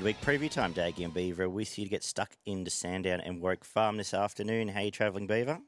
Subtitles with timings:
[0.00, 0.72] midweek preview time.
[0.72, 4.68] Daggy and Beaver with you to get stuck into Sandown and Warwick Farm this afternoon.
[4.68, 5.60] How you travelling, Beaver?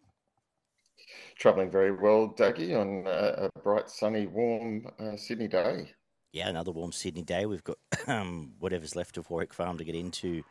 [1.36, 5.92] Travelling very well, Daggy, on a, a bright, sunny, warm uh, Sydney day.
[6.32, 7.44] Yeah, another warm Sydney day.
[7.44, 7.76] We've got
[8.06, 10.42] um, whatever's left of Warwick Farm to get into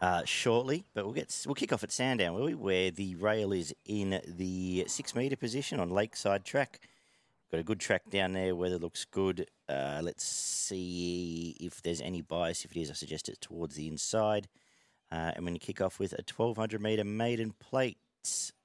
[0.00, 2.54] uh, shortly, but we'll get we'll kick off at Sandown, will we?
[2.54, 6.78] Where the rail is in the six metre position on Lakeside Track.
[7.50, 8.54] Got a good track down there.
[8.54, 9.46] Weather looks good.
[9.68, 12.64] Uh, let's see if there's any bias.
[12.64, 14.48] If it is, I suggest it towards the inside.
[15.10, 17.96] Uh, I'm going to kick off with a 1200 metre maiden plate.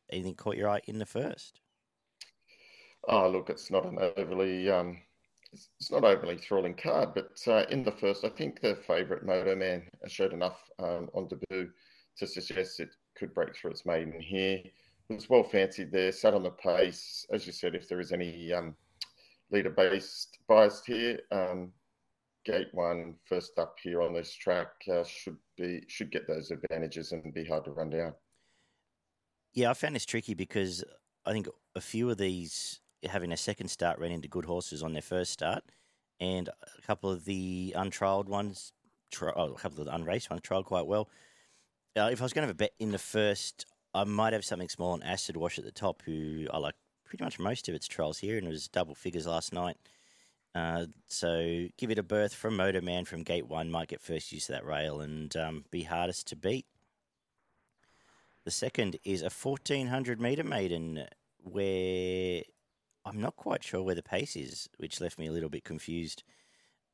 [0.09, 1.61] Anything caught your eye in the first?
[3.07, 4.97] Oh, look, it's not an overly um,
[5.53, 9.55] it's not overly thrilling card, but uh, in the first, I think the favourite Moto
[9.55, 11.70] Man showed enough um, on debut
[12.17, 14.61] to suggest it could break through its maiden here
[15.16, 17.26] was well fancied there, sat on the pace.
[17.31, 18.76] As you said, if there is any um,
[19.51, 21.71] leader based bias here, um,
[22.46, 27.12] gate one first up here on this track uh, should be should get those advantages
[27.12, 28.13] and be hard to run down.
[29.54, 30.84] Yeah, I found this tricky because
[31.26, 34.93] I think a few of these having a second start ran into good horses on
[34.93, 35.63] their first start,
[36.20, 38.71] and a couple of the untrialed ones,
[39.12, 41.09] tri- oh, a couple of the unraced ones trialed quite well.
[41.96, 44.46] Uh, if I was going to have a bet in the first, I might have
[44.46, 47.76] something small on Acid Wash at the top, who I like pretty much most of
[47.76, 49.77] its trials here, and it was double figures last night.
[50.55, 53.71] Uh, so give it a berth from Motor Man from Gate One.
[53.71, 56.66] Might get first use of that rail and um, be hardest to beat.
[58.46, 61.05] The second is a 1400 meter maiden,
[61.44, 62.44] where
[63.05, 66.24] I'm not quite sure where the pace is, which left me a little bit confused.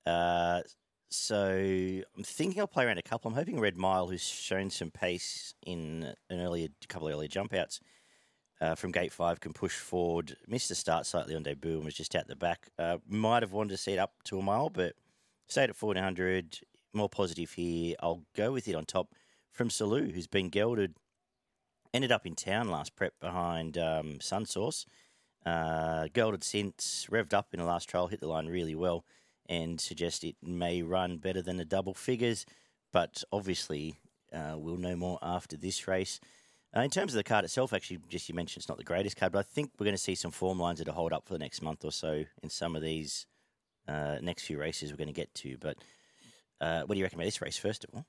[0.05, 0.61] Uh,
[1.09, 3.29] so I'm thinking I'll play around a couple.
[3.29, 7.53] I'm hoping Red Mile, who's shown some pace in an earlier couple of earlier jump
[7.53, 7.79] outs
[8.61, 10.37] uh, from gate five, can push forward.
[10.47, 12.69] Missed the start slightly on debut and was just out the back.
[12.77, 14.93] Uh, might have wanted to see it up to a mile, but
[15.47, 16.59] stayed at 1400.
[16.93, 17.95] More positive here.
[18.02, 19.14] I'll go with it on top
[19.52, 20.95] from Salou, who's been gelded.
[21.91, 24.86] Ended up in town last prep behind um, Sunsource.
[25.43, 29.05] Uh, gelded since, revved up in the last trial, hit the line really well
[29.49, 32.45] and suggest it may run better than the double figures.
[32.93, 33.95] But obviously,
[34.32, 36.20] uh, we'll know more after this race.
[36.76, 39.17] Uh, in terms of the card itself, actually, just you mentioned it's not the greatest
[39.17, 41.33] card, but I think we're going to see some form lines that'll hold up for
[41.33, 43.26] the next month or so in some of these
[43.88, 45.58] uh, next few races we're going to get to.
[45.59, 45.77] But
[46.61, 48.05] uh, what do you recommend this race, first of all?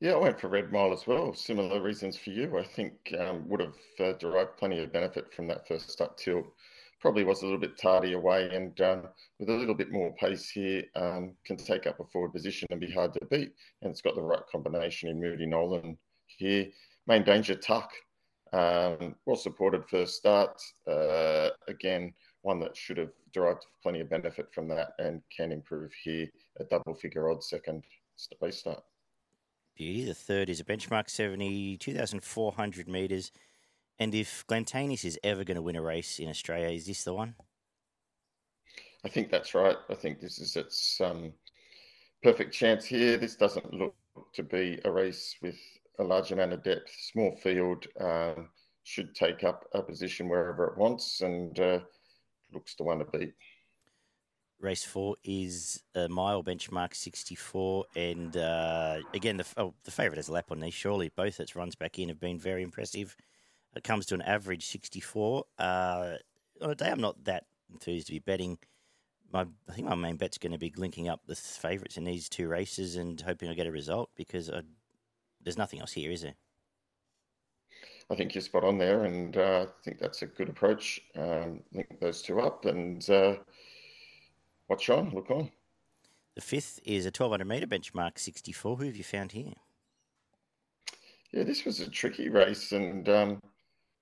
[0.00, 1.32] Yeah, I went for Red Mile as well.
[1.34, 2.58] Similar reasons for you.
[2.58, 6.46] I think um, would have uh, derived plenty of benefit from that first up tilt
[7.00, 9.02] probably was a little bit tardy away and um,
[9.38, 12.80] with a little bit more pace here um, can take up a forward position and
[12.80, 13.52] be hard to beat.
[13.82, 16.66] And it's got the right combination in Moody Nolan here.
[17.06, 17.90] Main danger, Tuck.
[18.52, 20.60] Um, well supported first start.
[20.86, 25.92] Uh, again, one that should have derived plenty of benefit from that and can improve
[26.02, 26.28] here.
[26.60, 27.84] A double figure odd second
[28.40, 28.82] base start.
[29.76, 30.04] Beauty.
[30.04, 33.30] The third is a benchmark 70, 2,400 metres.
[33.98, 37.14] And if Glentaneous is ever going to win a race in Australia, is this the
[37.14, 37.34] one?
[39.04, 39.76] I think that's right.
[39.90, 41.32] I think this is its um,
[42.22, 43.16] perfect chance here.
[43.16, 43.94] This doesn't look
[44.34, 45.56] to be a race with
[45.98, 46.90] a large amount of depth.
[47.12, 48.48] Small field um,
[48.84, 51.80] should take up a position wherever it wants and uh,
[52.52, 53.34] looks to one to beat.
[54.60, 57.84] Race four is a mile benchmark 64.
[57.94, 60.74] And uh, again, the, oh, the favourite is lap on these.
[60.74, 63.16] Surely both its runs back in have been very impressive.
[63.78, 65.44] It comes to an average 64.
[65.58, 66.14] Uh,
[66.60, 68.58] on a day I'm not that enthused to be betting,
[69.32, 72.28] my I think my main bet's going to be linking up the favourites in these
[72.28, 74.62] two races and hoping I get a result because I,
[75.42, 76.34] there's nothing else here, is there?
[78.10, 81.00] I think you're spot on there, and uh, I think that's a good approach.
[81.16, 83.36] Um, link those two up and uh,
[84.68, 85.50] watch on, look on.
[86.34, 88.76] The fifth is a 1200 metre benchmark 64.
[88.76, 89.52] Who have you found here?
[91.32, 93.40] Yeah, this was a tricky race, and um,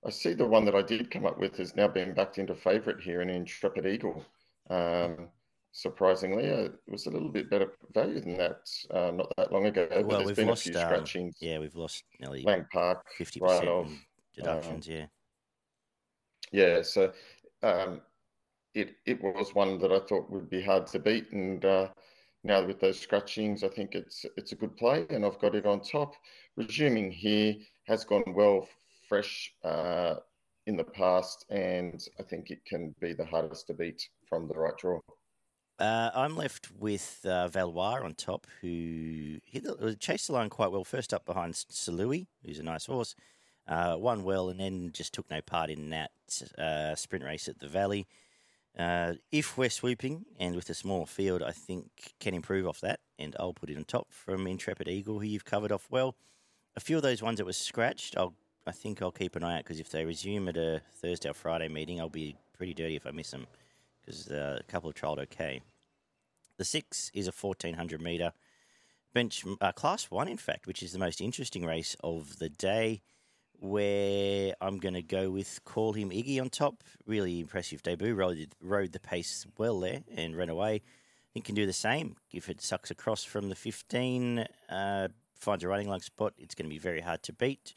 [0.07, 2.55] I see the one that I did come up with has now been backed into
[2.55, 4.25] favourite here in Intrepid Eagle.
[4.71, 5.29] Um,
[5.73, 8.61] surprisingly, uh, it was a little bit better value than that
[8.93, 9.89] uh, not that long ago.
[9.91, 11.05] But well, we've lost, um,
[11.41, 13.91] yeah, we've lost nearly Lang Park, fifty percent of
[14.37, 14.87] deductions.
[14.89, 15.07] Um, yeah,
[16.53, 16.83] yeah.
[16.83, 17.13] So
[17.65, 18.01] um,
[18.75, 21.89] it it was one that I thought would be hard to beat, and uh,
[22.45, 25.67] now with those scratchings, I think it's it's a good play, and I've got it
[25.67, 26.15] on top.
[26.57, 27.57] Resuming here
[27.89, 28.69] has gone well
[29.09, 30.17] fresh uh,
[30.67, 34.55] in the past, and I think it can be the hardest to beat from the
[34.55, 35.01] right draw.
[35.79, 40.73] Uh, I'm left with uh, Valois on top, who hit the, chased the line quite
[40.73, 40.85] well.
[40.85, 43.15] First up behind Salui, who's a nice horse,
[43.69, 46.11] uh, won well, and then just took no part in that
[46.59, 48.07] uh, sprint race at the Valley.
[48.79, 51.87] Uh, if we're swooping and with a smaller field, I think
[52.21, 55.45] can improve off that, and I'll put it on top from Intrepid Eagle, who you've
[55.45, 56.17] covered off well.
[56.75, 58.35] A few of those ones that were scratched, I'll
[58.67, 61.35] I think I'll keep an eye out because if they resume at a Thursday or
[61.35, 63.47] Friday meeting, I'll be pretty dirty if I miss them
[64.01, 65.61] because uh, a couple have trialled okay.
[66.59, 68.33] The six is a 1400 metre
[69.15, 73.03] bench uh, class one, in fact, which is the most interesting race of the day.
[73.59, 76.85] Where I'm going to go with call him Iggy on top.
[77.07, 78.15] Really impressive debut.
[78.15, 80.75] Rode, rode the pace well there and ran away.
[80.75, 84.47] I think can do the same if it sucks across from the 15.
[84.69, 85.09] Uh,
[85.39, 86.35] finds a running lung spot.
[86.37, 87.73] It's going to be very hard to beat.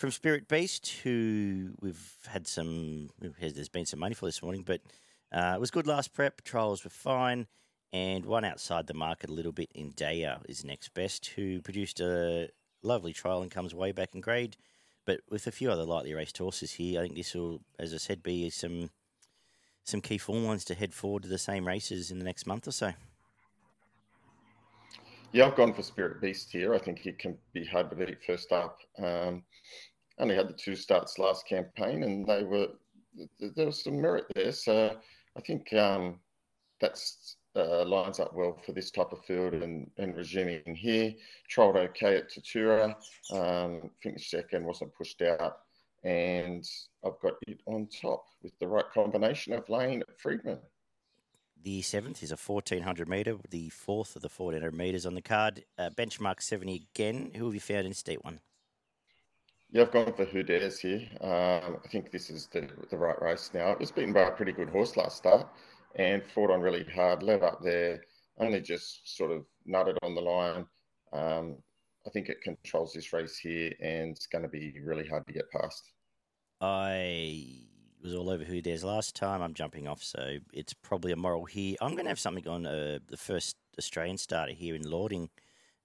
[0.00, 4.80] From Spirit Beast, who we've had some, there's been some money for this morning, but
[5.30, 6.40] uh, it was good last prep.
[6.40, 7.46] Trials were fine
[7.92, 12.00] and one outside the market a little bit in Daya is next best, who produced
[12.00, 12.48] a
[12.82, 14.56] lovely trial and comes way back in grade.
[15.04, 17.98] But with a few other lightly raced horses here, I think this will, as I
[17.98, 18.88] said, be some
[19.84, 22.66] some key form ones to head forward to the same races in the next month
[22.66, 22.94] or so.
[25.32, 26.74] Yeah, I've gone for Spirit Beast here.
[26.74, 28.78] I think he can be hard to beat first up.
[28.98, 29.44] Um,
[30.20, 32.68] only had the two starts last campaign, and they were
[33.40, 34.52] there was some merit there.
[34.52, 34.96] So
[35.36, 36.20] I think um,
[36.80, 41.12] that's uh, lines up well for this type of field and, and resuming here.
[41.50, 42.94] Trialled okay at Tatura,
[43.32, 45.58] um, finished second, wasn't pushed out,
[46.04, 46.64] and
[47.04, 50.58] I've got it on top with the right combination of lane at Freedman.
[51.62, 55.64] The seventh is a 1400 metre, the fourth of the 1400 metres on the card.
[55.78, 57.32] Uh, benchmark 70 again.
[57.36, 58.40] Who have you found in state one?
[59.72, 61.06] Yeah, I've gone for Who Dares here.
[61.20, 63.70] Um, I think this is the, the right race now.
[63.70, 65.46] It was beaten by a pretty good horse last start
[65.94, 68.02] and fought on really hard, led up there,
[68.38, 70.66] only just sort of nutted on the line.
[71.12, 71.56] Um,
[72.04, 75.32] I think it controls this race here and it's going to be really hard to
[75.32, 75.92] get past.
[76.60, 77.60] I
[78.02, 79.40] was all over who dares last time.
[79.40, 81.76] I'm jumping off, so it's probably a moral here.
[81.80, 85.30] I'm going to have something on uh, the first Australian starter here in Lauding.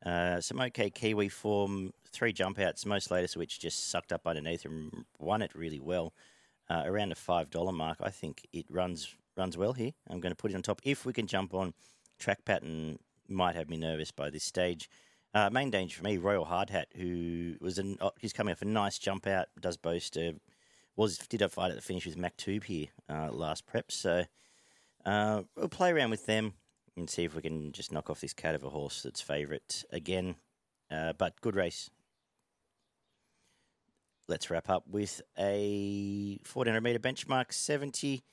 [0.05, 4.65] Uh, some okay Kiwi form, three jump outs, most latest which just sucked up underneath
[4.65, 6.13] and won it really well.
[6.67, 7.97] Uh, around a $5 mark.
[8.01, 9.91] I think it runs runs well here.
[10.09, 10.81] I'm going to put it on top.
[10.83, 11.73] If we can jump on,
[12.17, 14.89] track pattern might have me nervous by this stage.
[15.33, 18.65] Uh, main danger for me, Royal Hardhat, who was an uh, he's coming off a
[18.65, 20.31] nice jump out, does boast uh,
[20.95, 23.91] was did a fight at the finish with Maktub here uh, last prep.
[23.91, 24.25] So
[25.05, 26.53] uh, we'll play around with them
[26.97, 29.83] and see if we can just knock off this cat of a horse that's favourite
[29.91, 30.35] again.
[30.91, 31.89] Uh, but good race.
[34.27, 38.23] Let's wrap up with a 1400 metre benchmark 70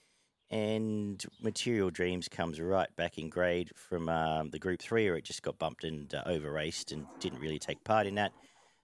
[0.53, 5.25] and Material Dreams comes right back in grade from um, the Group 3, where it
[5.25, 8.33] just got bumped and uh, over raced and didn't really take part in that.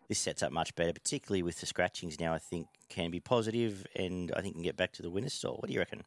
[0.08, 3.86] This sets up much better, particularly with the scratchings now, I think can be positive
[3.94, 5.56] and I think can get back to the winner's stall.
[5.56, 6.04] What do you reckon?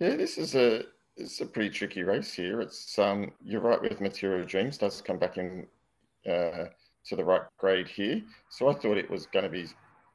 [0.00, 0.84] Yeah, this is a
[1.16, 2.60] it's a pretty tricky race here.
[2.60, 5.66] It's um, you're right with Material Dreams does come back in
[6.26, 6.66] uh,
[7.06, 8.22] to the right grade here.
[8.48, 9.66] So I thought it was going to be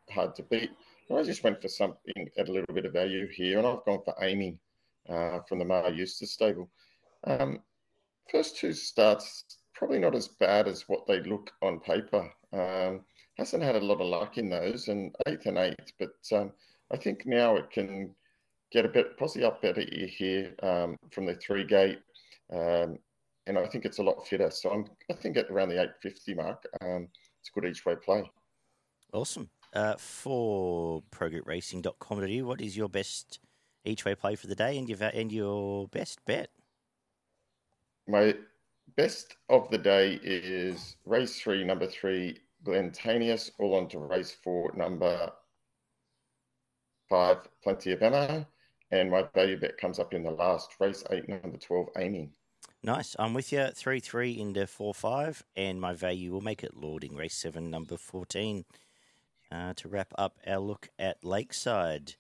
[0.10, 0.72] hard to beat.
[1.16, 4.02] I just went for something at a little bit of value here, and I've gone
[4.04, 4.60] for aiming
[5.08, 6.70] uh, from the Maher Eustace stable.
[7.24, 7.60] Um,
[8.30, 12.30] first two starts probably not as bad as what they look on paper.
[12.52, 13.02] Um,
[13.38, 16.52] hasn't had a lot of luck in those, and eighth and eighth, but um,
[16.92, 18.14] I think now it can
[18.72, 22.00] get a bit possibly up better here um, from the three gate,
[22.52, 22.98] um,
[23.46, 24.52] and I think it's a lot fitter.
[24.52, 27.08] So I'm, I think at around the 850 mark, um,
[27.40, 28.30] it's a good each way play.
[29.14, 29.50] Awesome.
[29.74, 33.40] Uh, for progroupracing.com.au, what is your best
[33.86, 36.50] each way play for the day and your, and your best bet?
[38.08, 38.36] My
[38.96, 44.72] best of the day is race three, number three, Glentaneous, all on to race four,
[44.76, 45.32] number
[47.10, 48.46] five, Plenty of Ammo.
[48.92, 52.32] And my value bet comes up in the last race eight, number 12, Aiming.
[52.84, 53.16] Nice.
[53.20, 53.68] I'm with you.
[53.68, 55.44] 3 3 into 4 5.
[55.56, 57.16] And my value will make it Lauding.
[57.16, 58.66] Race 7, number 14
[59.52, 62.16] uh, to wrap up our look at Lakeside.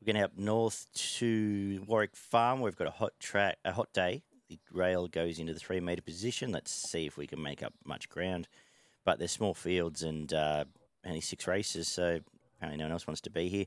[0.00, 0.86] We're going to up north
[1.18, 2.60] to Warwick Farm.
[2.60, 4.22] We've got a hot track, a hot day.
[4.48, 6.50] The rail goes into the three metre position.
[6.50, 8.48] Let's see if we can make up much ground.
[9.04, 10.64] But there's small fields and uh,
[11.06, 12.20] only six races, so
[12.56, 13.66] apparently no one else wants to be here.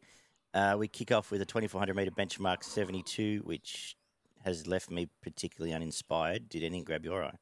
[0.56, 3.98] Uh, we kick off with a 2400 metre benchmark 72, which
[4.46, 6.48] has left me particularly uninspired.
[6.48, 7.36] Did anything grab your eye?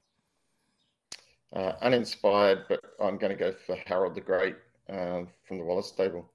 [1.56, 4.56] Uh, uninspired, but I'm going to go for Harold the Great
[4.90, 6.28] um, from the Wallace stable.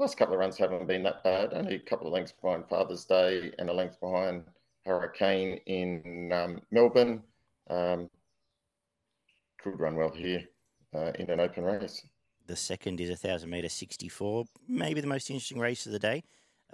[0.00, 1.54] Last couple of runs haven't been that bad.
[1.54, 4.42] Only a couple of lengths behind Father's Day and a length behind
[4.84, 7.22] Hurricane in um, Melbourne.
[7.70, 8.10] Um,
[9.58, 10.42] could run well here
[10.92, 12.02] uh, in an open race.
[12.46, 16.22] The second is a thousand metre 64, maybe the most interesting race of the day.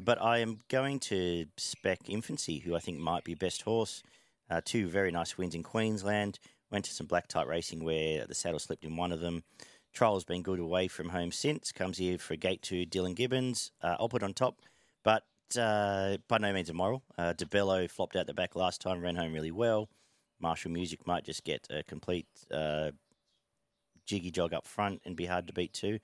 [0.02, 4.02] But I am going to spec Infancy, who I think might be best horse.
[4.50, 6.38] Uh, two very nice wins in Queensland.
[6.70, 9.44] Went to some black type racing where the saddle slipped in one of them.
[9.92, 11.72] Trial's been good away from home since.
[11.72, 13.72] Comes here for a gate to Dylan Gibbons.
[13.82, 14.60] Uh, I'll put on top,
[15.04, 15.24] but
[15.58, 17.02] uh, by no means immoral.
[17.18, 19.88] Uh, DeBello flopped out the back last time, ran home really well.
[20.40, 22.90] Martial Music might just get a complete uh,
[24.12, 25.98] jiggy jog up front and be hard to beat too.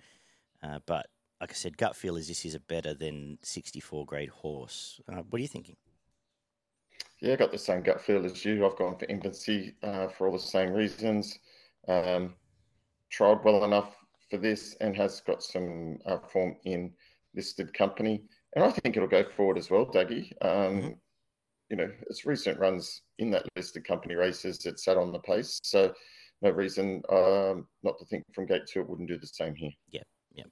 [0.63, 1.07] Uh, but
[1.43, 4.99] like I said, gut feel is this is a better than 64 grade horse.
[5.13, 5.77] Uh, what are you thinking?
[7.21, 8.65] Yeah, I got the same gut feel as you.
[8.65, 11.39] I've gone for infancy uh, for all the same reasons.
[11.87, 12.35] Um,
[13.11, 13.95] tried well enough
[14.31, 16.93] for this and has got some uh, form in
[17.37, 18.23] listed company.
[18.55, 20.33] And I think it'll go forward as well, Dougie.
[20.41, 20.89] Um, mm-hmm.
[21.69, 25.61] You know, its recent runs in that listed company races, it sat on the pace.
[25.63, 25.93] So
[26.43, 29.73] no reason um, not to think from gate two it wouldn't do the same here.
[29.91, 30.03] Yeah,
[30.33, 30.45] yeah.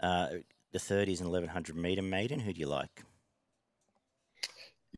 [0.00, 0.28] Uh,
[0.72, 2.40] the third is an 1100 metre maiden.
[2.40, 3.04] Who do you like?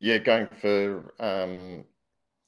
[0.00, 1.84] Yeah, going for um,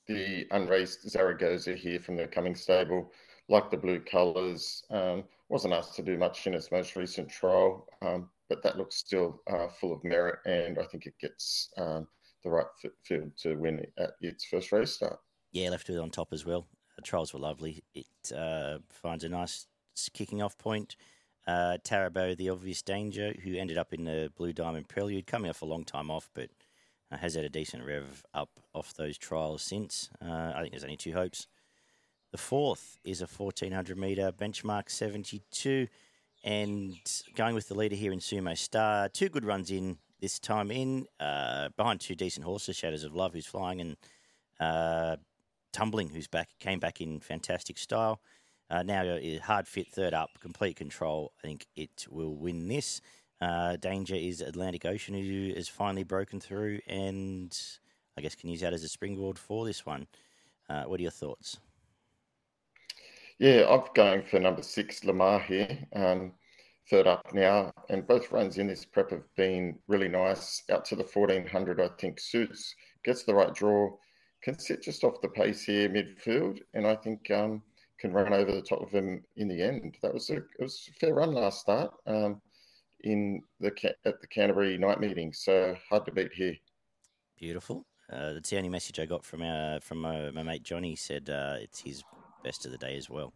[0.07, 3.13] the unraced Zaragoza here from the Coming stable.
[3.49, 4.83] Like the blue colours.
[4.91, 8.97] Um, wasn't asked to do much in its most recent trial, um, but that looks
[8.97, 12.07] still uh, full of merit, and I think it gets um,
[12.43, 12.67] the right
[13.05, 15.19] field to win at its first race start.
[15.53, 16.67] Yeah, left it on top as well.
[17.07, 17.85] Trials were lovely.
[17.95, 19.67] It uh, finds a nice
[20.13, 20.97] kicking off point.
[21.47, 25.63] Uh, Tarabo, the obvious danger, who ended up in the Blue Diamond Prelude, coming off
[25.63, 26.51] a long time off, but
[27.13, 30.11] uh, has had a decent rev up off those trials since.
[30.21, 31.47] Uh, I think there's only two hopes.
[32.33, 35.87] The fourth is a 1400 metre benchmark 72,
[36.43, 36.97] and
[37.37, 39.09] going with the leader here in Sumo Star.
[39.09, 43.35] Two good runs in this time in, uh, behind two decent horses, Shadows of Love,
[43.35, 43.97] who's flying, and
[44.59, 45.17] uh,
[45.77, 48.23] Tumbling, who's back, came back in fantastic style.
[48.71, 51.33] Uh, now hard fit third up, complete control.
[51.39, 53.03] I think it will win this.
[53.43, 57.55] Uh, danger is Atlantic Ocean, who has finally broken through, and
[58.17, 60.07] I guess can use that as a springboard for this one.
[60.71, 61.59] Uh, what are your thoughts?
[63.39, 65.79] Yeah, I'm going for number six, Lamar here.
[65.95, 66.33] Um,
[66.89, 70.63] third up now, and both runs in this prep have been really nice.
[70.71, 73.91] Out to the 1400, I think suits, gets the right draw,
[74.47, 77.63] can sit just off the pace here midfield, and I think um,
[77.99, 79.97] can run over the top of him in the end.
[80.03, 82.41] That was a it was a fair run last start um,
[83.03, 83.73] in the
[84.05, 86.55] at the Canterbury night meeting, so hard to beat here.
[87.37, 87.87] Beautiful.
[88.09, 90.95] Uh, that's the only message I got from our from my, my mate Johnny.
[90.95, 92.05] Said uh, it's his
[92.45, 93.33] best of the day as well.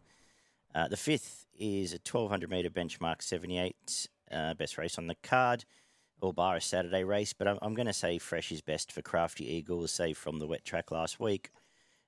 [0.73, 5.65] Uh, the fifth is a 1200 metre benchmark 78, uh, best race on the card
[6.21, 9.01] or bar a Saturday race, but I'm, I'm going to say fresh is best for
[9.01, 11.51] Crafty Eagle, save from the wet track last week.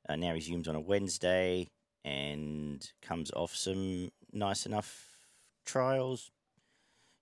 [0.08, 1.70] Uh, now resumes on a Wednesday
[2.03, 5.17] and comes off some nice enough
[5.65, 6.32] trials.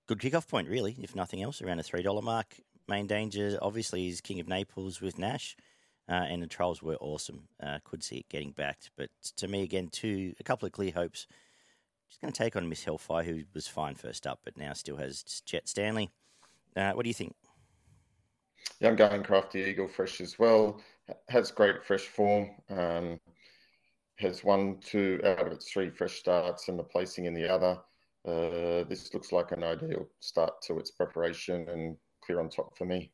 [0.08, 2.58] Good kickoff point, really, if nothing else, around a $3 mark.
[2.88, 5.56] Main danger, obviously, is King of Naples with Nash.
[6.10, 7.48] Uh, and the trials were awesome.
[7.62, 10.92] Uh, could see it getting backed, but to me, again, two a couple of clear
[10.92, 11.28] hopes.
[12.10, 14.98] Just going to take on Miss Hellfire, who was fine first up, but now still
[14.98, 16.10] has Jet Stanley.
[16.76, 17.34] Uh, what do you think?
[18.80, 20.82] Yeah, I'm going Crafty Eagle fresh as well.
[21.30, 22.50] Has great fresh form.
[22.70, 23.20] Um,
[24.18, 27.78] has one, two out of its three fresh starts and the placing in the other.
[28.26, 32.86] Uh, this looks like an ideal start to its preparation and clear on top for
[32.86, 33.12] me.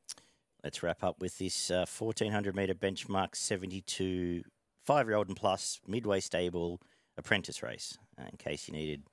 [0.64, 4.44] Let's wrap up with this uh, 1400 metre benchmark 72
[4.86, 6.82] five year old and plus midway stable
[7.18, 7.98] apprentice race.
[8.20, 9.04] Uh, in case you needed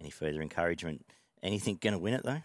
[0.00, 1.04] any further encouragement,
[1.42, 2.42] anything going to win it though?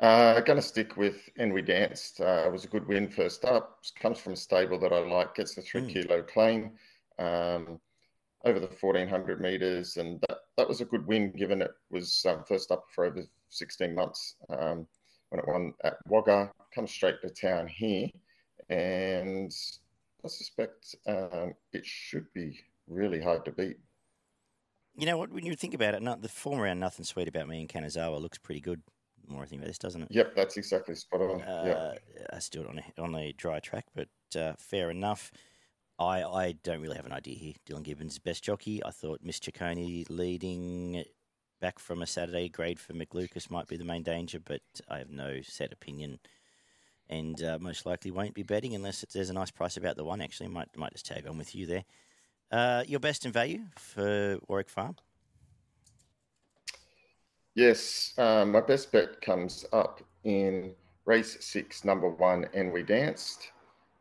[0.00, 2.20] Uh, going to stick with And We Danced.
[2.20, 3.78] Uh, it was a good win first up.
[4.00, 5.36] Comes from a stable that I like.
[5.36, 5.92] Gets the three mm.
[5.92, 6.72] kilo claim
[7.18, 7.78] um,
[8.44, 9.96] over the 1400 meters.
[9.96, 13.22] And that, that was a good win given it was um, first up for over
[13.50, 14.86] 16 months um,
[15.28, 16.50] when it won at Wagga.
[16.74, 18.08] Comes straight to town here.
[18.70, 19.52] And
[20.24, 22.58] I suspect um, it should be
[22.88, 23.76] really hard to beat.
[24.96, 25.30] You know what?
[25.30, 28.20] When you think about it, not, the form around Nothing Sweet About Me and Kanazawa
[28.20, 28.80] looks pretty good
[29.28, 30.08] more I think about this, doesn't it?
[30.10, 31.42] Yep, that's exactly spot on.
[31.42, 32.26] Uh, yeah.
[32.32, 35.30] I still on a, on a dry track, but uh, fair enough.
[35.98, 37.52] I, I don't really have an idea here.
[37.66, 38.84] Dylan Gibbons best jockey.
[38.84, 41.04] I thought Miss Ciccone leading
[41.60, 45.10] back from a Saturday grade for McLucas might be the main danger, but I have
[45.10, 46.18] no set opinion,
[47.08, 50.20] and uh, most likely won't be betting unless there's a nice price about the one.
[50.20, 51.84] Actually, might might just tag on with you there.
[52.50, 54.96] Uh, your best in value for Warwick Farm.
[57.54, 60.72] Yes, um, my best bet comes up in
[61.04, 63.52] race six, number one, and we danced.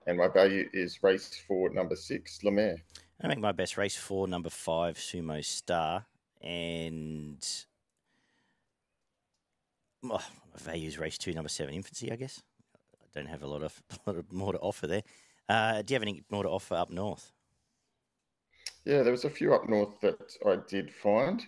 [0.07, 2.77] And my value is race four, number six, Lemaire.
[3.22, 6.05] I make my best race four, number five, Sumo Star.
[6.41, 7.45] And
[10.03, 10.19] oh,
[10.74, 12.12] is race two, number seven, Infancy.
[12.12, 12.41] I guess
[12.75, 15.03] I don't have a lot of, a lot of more to offer there.
[15.48, 17.31] Uh, do you have any more to offer up north?
[18.83, 21.41] Yeah, there was a few up north that I did find.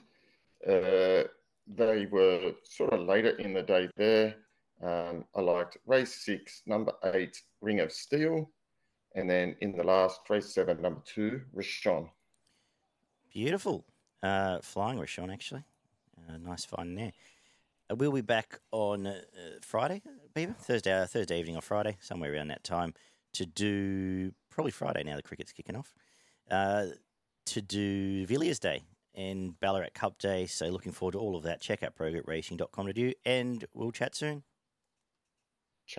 [0.66, 1.24] Uh,
[1.68, 4.36] they were sort of later in the day there.
[4.84, 8.50] Um, I liked race six, number eight, Ring of Steel.
[9.16, 12.10] And then in the last, race seven, number two, Rishon.
[13.34, 13.86] Beautiful.
[14.22, 15.64] Uh, flying Rishon, actually.
[16.18, 17.14] Uh, nice find there.
[17.90, 19.22] Uh, we'll be back on uh,
[19.62, 20.02] Friday,
[20.34, 22.94] Beaver, Thursday, uh, Thursday evening or Friday, somewhere around that time,
[23.34, 25.16] to do probably Friday now.
[25.16, 25.94] The cricket's kicking off.
[26.50, 26.88] Uh,
[27.46, 28.84] to do Villiers Day
[29.16, 30.46] and Ballarat Cup Day.
[30.46, 31.62] So looking forward to all of that.
[31.62, 34.44] Check out progroupracing.com to do, and we'll chat soon.